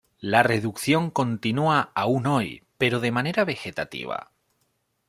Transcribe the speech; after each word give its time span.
La 0.19 0.41
reducción 0.41 1.11
continúa 1.11 1.91
aun 1.93 2.25
hoy, 2.25 2.63
pero 2.79 2.99
de 3.01 3.11
manera 3.11 3.45
vegetativa. 3.45 4.31